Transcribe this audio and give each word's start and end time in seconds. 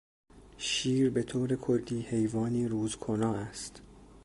شیر 0.57 1.09
به 1.09 1.23
طور 1.23 1.55
کلی 1.55 2.01
حیوانی 2.01 2.67
روز 2.67 2.95
کنا 2.95 3.33
است. 3.33 3.81